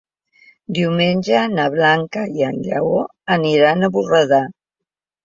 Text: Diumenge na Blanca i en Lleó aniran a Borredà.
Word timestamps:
Diumenge 0.77 1.41
na 1.57 1.65
Blanca 1.73 2.23
i 2.39 2.45
en 2.47 2.57
Lleó 2.71 2.95
aniran 3.37 3.89
a 3.89 3.91
Borredà. 3.99 4.41